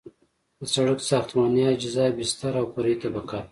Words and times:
د 0.59 0.61
سرک 0.73 0.99
ساختماني 1.09 1.63
اجزا 1.73 2.05
بستر 2.17 2.53
او 2.61 2.65
فرعي 2.73 2.95
طبقه 3.03 3.19
ده 3.41 3.41